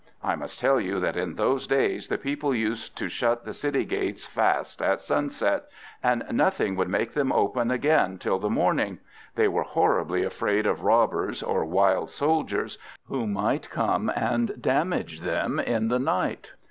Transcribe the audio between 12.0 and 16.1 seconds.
soldiers, who might come and damage them in the